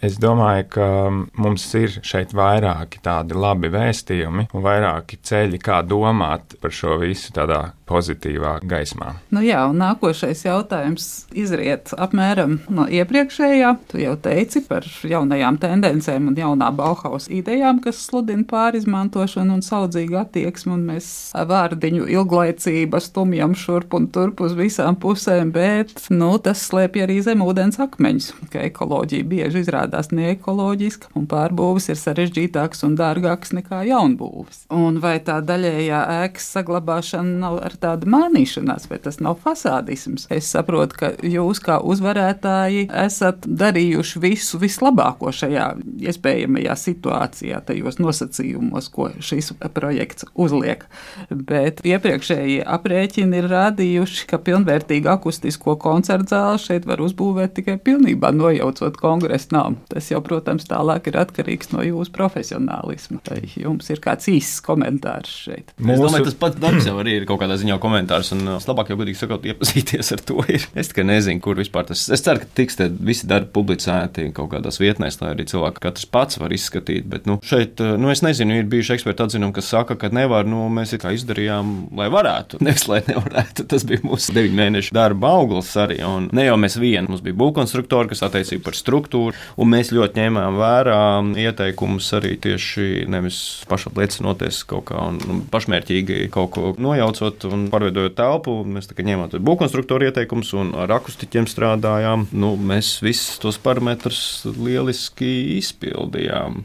Es 0.01 0.15
domāju, 0.17 0.65
ka 0.73 0.85
mums 1.13 1.67
ir 1.77 1.99
šeit 2.01 2.31
vairāki 2.33 3.03
tādi 3.05 3.37
labi 3.37 3.69
vēstījumi 3.69 4.47
un 4.49 4.63
vairāki 4.65 5.19
ceļi, 5.21 5.59
kā 5.61 5.83
domāt 5.85 6.55
par 6.61 6.73
šo 6.73 6.97
visu 7.03 7.29
tādā 7.35 7.67
pozitīvā 7.91 8.57
gaismā. 8.67 9.15
Nu 9.33 9.43
jā, 9.43 9.61
un 9.69 9.81
nākošais 9.81 10.45
jautājums 10.45 11.09
izriet 11.37 11.91
apmēram 11.99 12.59
no 12.71 12.87
iepriekšējā. 12.87 13.73
Tu 13.91 14.03
jau 14.05 14.15
teici 14.21 14.63
par 14.67 14.85
jaunajām 14.87 15.59
tendencēm 15.61 16.31
un 16.31 16.39
jaunā 16.39 16.71
Bauhaus 16.75 17.27
idejām, 17.31 17.81
kas 17.83 17.99
sludina 18.07 18.45
pārizmantošanu 18.47 19.57
un 19.57 19.65
saudzīgu 19.65 20.19
attieksmi, 20.21 20.73
un 20.75 20.85
mēs 20.91 21.09
vārdiņu 21.35 22.07
ilglaicība 22.15 23.01
stumjam 23.03 23.55
šurp 23.57 23.95
un 23.97 24.07
turp 24.13 24.43
uz 24.45 24.55
visām 24.57 24.97
pusēm, 25.01 25.51
bet, 25.55 25.93
nu, 26.13 26.31
tas 26.43 26.63
slēpj 26.69 27.05
arī 27.05 27.19
zem 27.25 27.43
ūdens 27.45 27.79
akmeņus, 27.83 28.31
ka 28.53 28.65
ekoloģija 28.69 29.27
bieži 29.27 29.63
izrādās 29.65 30.11
neekoloģiska, 30.15 31.11
un 31.17 31.27
pārbūves 31.31 31.89
ir 31.91 31.99
sarežģītākas 31.99 32.85
un 32.87 32.97
dārgākas 32.99 33.55
nekā 33.57 33.83
jaunbūves. 33.89 34.65
Un 34.73 35.01
vai 35.03 35.17
tā 35.25 35.39
daļējā 35.45 36.01
ēkas 36.25 36.51
saglabāšana 36.55 37.39
nav 37.41 37.59
ar 37.65 37.77
tādu 37.81 38.09
mānīšanās, 38.11 38.87
vai 38.91 38.99
tas 39.03 39.19
nav 39.23 39.39
fasādisms? 39.43 40.27
Es 40.33 40.49
saprotu, 40.53 40.97
ka 40.99 41.11
jūs 41.25 41.61
kā 41.63 41.79
uzvarētāji 41.81 42.87
esat 43.03 43.47
darījuši 43.47 44.21
visu 44.23 44.59
vislabāko 44.61 45.31
šajā 45.35 45.67
iespējamajā 46.11 46.77
situācijā, 46.79 47.61
tajos 47.67 47.99
nosacījumos, 48.01 48.89
ko 48.93 49.09
šis 49.23 49.53
projekts 49.75 50.27
uzliek. 50.35 50.85
Bet 51.29 51.83
iepriekšējie 51.87 52.61
aprēķini 52.65 53.41
ir 53.41 53.49
rādījuši, 53.51 54.27
ka 54.29 54.41
pilnvērtīgu 54.41 55.11
akustisko 55.11 55.77
koncertu 55.81 56.35
zāli 56.35 56.61
šeit 56.61 56.87
var 56.89 57.01
uzbūvēt 57.03 57.55
tikai 57.59 57.77
pilnībā 57.81 58.31
nojaucot 58.35 58.99
kongresa 59.01 59.55
namu. 59.55 59.81
Tas 59.91 60.11
jau, 60.11 60.21
protams, 60.25 60.67
tālāk 60.69 61.09
ir 61.11 61.19
atkarīgs 61.21 61.71
no 61.75 61.85
jūsu 61.85 62.13
profesionālisma. 62.15 63.21
Vai 63.31 63.41
jums 63.55 63.89
ir 63.93 64.01
kāds 64.03 64.29
īsts 64.31 64.61
komentārs 64.65 65.31
šeit? 65.45 65.73
Mūsu... 65.77 65.97
Es 65.97 66.05
domāju, 66.05 66.27
tas 66.29 66.39
pats 66.41 66.61
darbs 66.61 66.87
jau 66.89 66.97
arī 67.01 67.19
ir 67.21 67.27
kaut 67.29 67.41
kādā 67.43 67.57
ziņā 67.61 67.77
komentārs, 67.81 68.31
un 68.35 68.55
es 68.57 68.67
labāk 68.69 68.91
jau 68.91 68.97
godīgi 68.99 69.21
sakot, 69.21 69.45
iepazīties 69.51 70.13
ar 70.15 70.23
to. 70.25 70.39
Ir. 70.51 70.65
Es 70.77 70.91
tikai 70.91 71.05
nezinu, 71.07 71.41
kur 71.43 71.59
vispār 71.59 71.87
tas 71.89 72.03
ir. 72.07 72.15
Es 72.17 72.25
ceru, 72.25 72.41
ka 72.43 72.49
tiks 72.57 72.79
visi 72.99 73.29
darbi 73.29 73.51
publicēti 73.55 74.29
kaut 74.35 74.51
kādās 74.53 74.81
vietnēs, 74.81 75.19
lai 75.21 75.33
arī 75.35 75.45
cilvēki 75.49 75.83
katrs 75.83 76.07
pats 76.11 76.39
var 76.41 76.53
izskatīt. 76.55 77.07
Bet 77.11 77.29
nu, 77.29 77.37
šeit, 77.45 77.81
nu, 78.01 78.11
es 78.13 78.23
nezinu, 78.25 78.57
ir 78.59 78.69
bijuši 78.71 78.95
eksperti 78.97 79.25
atzinumi, 79.27 79.55
kas 79.55 79.71
saka, 79.71 79.97
ka 79.99 80.11
nevar, 80.13 80.47
nu, 80.49 80.65
mēs 80.73 80.95
kā 81.01 81.13
izdarījām, 81.15 81.73
lai 81.97 82.09
varētu, 82.13 82.59
nevis 82.65 82.87
lai 82.91 83.01
nevarētu. 83.07 83.67
Tas 83.71 83.85
bija 83.87 84.03
mūsu 84.05 84.35
deviņu 84.35 84.57
mēnešu 84.57 84.95
darba 84.97 85.35
auglis 85.37 85.71
arī. 85.79 86.01
Un 86.07 86.29
ne 86.35 86.47
jau 86.47 86.57
mēs 86.61 86.77
vieni, 86.81 87.07
mums 87.09 87.23
bija 87.25 87.37
būvkonstruktori, 87.39 88.11
kas 88.11 88.25
attiecīgi 88.27 88.63
par 88.65 88.77
struktūru, 88.77 89.37
un 89.61 89.71
mēs 89.71 89.93
ļoti 89.95 90.21
ņēmām 90.21 90.59
vērā 90.59 91.01
ieteikumus 91.41 92.09
arī 92.17 92.35
tieši 92.41 93.05
nevis 93.11 93.41
pašapliecinoties 93.71 94.63
kaut 94.69 94.89
kā 94.91 94.99
un, 95.11 95.19
un 95.31 95.41
pašmērķīgi 95.51 96.27
kaut 96.33 96.53
ko 96.55 96.73
nojaucot 96.81 97.47
un 97.55 97.67
pārveidojot 97.71 98.15
telpu. 98.17 98.55
Mēs 98.67 98.89
ņēmām 98.91 99.33
būvkonstruktoru 99.45 100.09
ieteikumus 100.09 100.53
un 100.57 100.73
ar 100.77 100.91
akustiķiem 100.97 101.47
strādājām. 101.49 102.27
Nu, 102.31 102.53
mēs 102.55 102.93
visus 103.03 103.39
tos 103.41 103.59
parametrus 103.61 104.21
lieliski 104.45 105.57
izpildījām. 105.57 106.61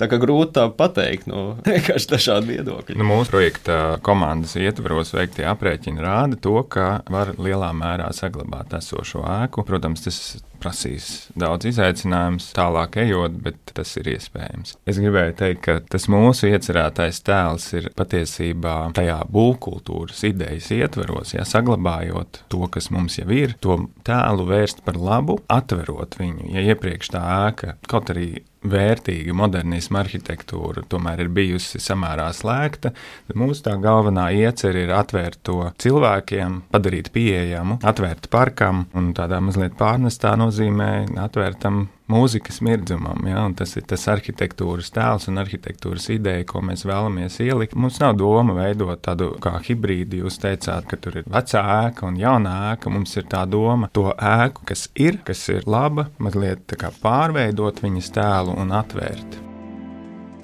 Tā 0.00 0.10
kā 0.10 0.20
grūti 0.20 0.56
tā 0.58 0.68
pateikt, 0.74 1.28
no 1.30 1.38
nu, 1.38 1.56
vienkārši 1.68 2.12
dažādi 2.14 2.54
viedokļi. 2.56 2.98
Nu, 2.98 3.08
mūsu 3.08 3.34
projekta 3.34 3.98
komandas 4.06 4.56
ietvaros 4.60 5.14
veiktie 5.16 5.46
aprēķini 5.48 6.04
rāda 6.04 6.40
to, 6.40 6.56
ka 6.70 7.00
var 7.12 7.34
lielā 7.38 7.70
mērā 7.76 8.10
saglabāt 8.16 8.76
esošo 8.78 9.24
ēku. 9.38 9.66
Protams, 9.68 10.04
tas 10.06 10.20
prasīs 10.62 11.28
daudz 11.38 11.68
izaicinājumu 11.70 12.42
tālāk 12.56 12.98
ejot, 13.04 13.38
bet 13.44 13.72
tas 13.76 13.94
ir 14.00 14.10
iespējams. 14.14 14.76
Es 14.88 15.00
gribēju 15.00 15.36
teikt, 15.38 15.62
ka 15.66 15.78
tas 15.94 16.08
mūsu 16.10 16.50
iecerētais 16.50 17.22
tēls 17.26 17.68
ir 17.78 17.90
patiesībā 17.98 18.76
tajā 18.98 19.20
būvkultūras 19.34 20.24
idejas 20.28 20.70
ietveros, 20.74 21.34
ja 21.36 21.46
saglabājot 21.48 22.42
to, 22.52 22.64
kas 22.72 22.90
mums 22.94 23.18
jau 23.20 23.28
ir, 23.34 23.56
to 23.62 23.80
tēlu 24.08 24.48
vērst 24.48 24.84
par 24.86 24.98
labu, 24.98 25.38
atverot 25.52 26.18
viņu. 26.20 26.52
Ja 26.54 26.64
iepriekš 26.72 27.14
tā 27.14 27.24
ēka 27.48 27.78
kaut 27.88 28.12
arī 28.14 28.30
vērtīga 28.62 29.34
modernisma 29.36 30.02
arhitektūra 30.02 30.84
tomēr 30.90 31.24
ir 31.24 31.30
bijusi 31.34 31.80
samērā 31.82 32.28
slēgta, 32.36 32.92
mūsu 33.38 33.64
tā 33.68 33.76
galvenā 33.82 34.28
iecerē 34.34 34.86
ir 34.86 34.94
atvērt 34.96 35.42
to 35.46 35.60
cilvēkiem, 35.82 36.62
padarīt 36.72 37.12
pieejamu, 37.14 37.78
atvērt 37.86 38.30
parkam 38.32 38.86
un 38.98 39.12
tādā 39.16 39.40
mazliet 39.44 39.78
pārnestā 39.78 40.34
nozīmē 40.40 40.90
atvērtam 41.28 41.86
mūzikas 42.12 42.60
mirdzumam. 42.64 43.26
Ja? 43.28 43.44
Tas 43.56 43.76
ir 43.78 43.86
tas 43.88 44.06
arhitektūras 44.10 44.92
tēls 44.94 45.28
un 45.30 45.40
arhitektūras 45.42 46.08
ideja, 46.14 46.46
ko 46.48 46.62
mēs 46.64 46.86
vēlamies 46.88 47.38
ielikt. 47.44 47.76
Mums 47.78 48.00
nav 48.02 48.16
doma 48.20 48.56
veidot 48.58 49.02
tādu 49.04 49.32
kā 49.42 49.56
hibrīdu. 49.64 50.22
Jūs 50.24 50.40
teicāt, 50.42 50.88
ka 50.90 51.00
tur 51.00 51.20
ir 51.20 51.28
vecā 51.28 51.64
ēka 51.88 52.08
un 52.08 52.18
jaunā 52.20 52.54
ēka. 52.72 52.92
Mums 52.92 53.16
ir 53.20 53.28
tā 53.30 53.44
doma 53.50 53.90
to 53.92 54.08
ēku, 54.14 54.64
kas 54.68 54.88
ir, 54.98 55.20
kas 55.26 55.44
ir 55.52 55.68
laba, 55.68 56.08
mazliet 56.18 56.76
pārveidot 57.02 57.84
viņas 57.84 58.10
tēlu 58.16 58.56
un 58.58 58.74
atvērt. 58.76 59.38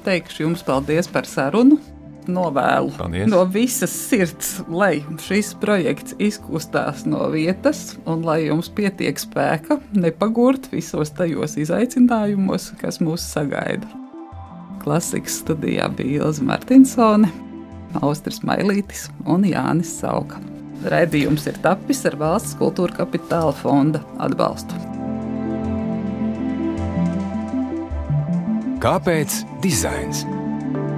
Teikšu 0.04 0.44
jums 0.44 0.64
paldies 0.66 1.08
par 1.08 1.24
sarunu 1.24 1.80
novēlu 2.30 2.92
Paldies. 2.98 3.28
no 3.30 3.42
visas 3.48 3.92
sirds, 4.08 4.56
lai 4.68 5.02
šis 5.24 5.52
projekts 5.60 6.16
izkustās 6.22 7.04
no 7.08 7.28
vietas 7.32 7.96
un 8.06 8.24
lai 8.26 8.44
jums 8.46 8.70
pietiek 8.74 9.18
spēka 9.20 9.80
nepagurt 9.96 10.70
visos 10.72 11.12
tajos 11.16 11.58
izaicinājumos, 11.60 12.72
kas 12.80 13.00
mūs 13.04 13.26
sagaida. 13.34 13.88
Klasikas 14.84 15.40
studijā 15.40 15.88
bija 15.96 16.26
Ilza 16.26 16.44
Martinsone, 16.44 17.30
Austris 18.02 18.42
Mailītis 18.44 19.08
un 19.24 19.46
Jānis 19.48 19.94
Sauka. 20.00 20.42
Raidījums 20.84 21.46
ir 21.48 21.56
tapis 21.64 22.04
ar 22.04 22.18
valsts 22.20 22.58
kultūra 22.60 22.98
kapitāla 22.98 23.54
fonda 23.56 24.04
atbalstu. 24.20 24.76
Kāpēc 28.84 29.40
dizains? 29.64 30.26